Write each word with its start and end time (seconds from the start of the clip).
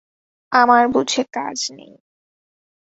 আমার 0.51 0.83
বুঝে 0.87 1.23
কাজ 1.33 1.59
নেই। 1.71 1.93